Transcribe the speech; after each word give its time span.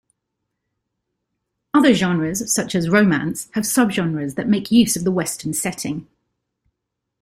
Other 1.75 1.93
genres, 1.93 2.51
such 2.51 2.73
as 2.73 2.89
romance, 2.89 3.49
have 3.53 3.65
subgenres 3.65 4.33
that 4.33 4.49
make 4.49 4.71
use 4.71 4.95
of 4.95 5.03
the 5.03 5.11
Western 5.11 5.53
setting. 5.53 6.07